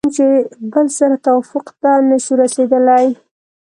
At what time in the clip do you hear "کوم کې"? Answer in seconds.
0.03-0.13